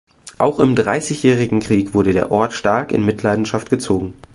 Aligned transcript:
Auch 0.39 0.59
im 0.59 0.75
Dreißigjährigen 0.75 1.59
Krieg 1.59 1.93
wurde 1.93 2.11
der 2.11 2.31
Ort 2.31 2.53
stark 2.53 2.91
in 2.91 3.05
Mitleidenschaft 3.05 3.69
gezogen. 3.69 4.15